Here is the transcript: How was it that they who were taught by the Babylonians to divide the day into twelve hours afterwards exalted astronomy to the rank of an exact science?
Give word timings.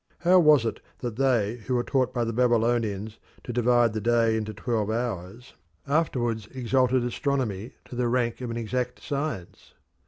How 0.21 0.39
was 0.39 0.65
it 0.65 0.79
that 1.01 1.17
they 1.17 1.57
who 1.57 1.75
were 1.75 1.83
taught 1.83 2.11
by 2.11 2.23
the 2.23 2.33
Babylonians 2.33 3.19
to 3.43 3.53
divide 3.53 3.93
the 3.93 4.01
day 4.01 4.35
into 4.35 4.51
twelve 4.51 4.89
hours 4.89 5.53
afterwards 5.85 6.47
exalted 6.47 7.03
astronomy 7.03 7.73
to 7.85 7.95
the 7.95 8.07
rank 8.07 8.41
of 8.41 8.49
an 8.49 8.57
exact 8.57 8.99
science? 9.03 9.75